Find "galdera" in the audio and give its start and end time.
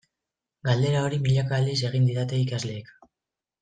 0.69-1.03